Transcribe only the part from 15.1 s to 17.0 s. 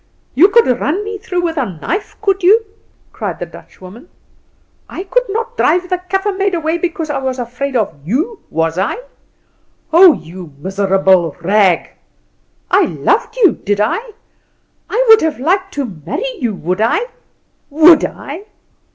have liked to marry you, would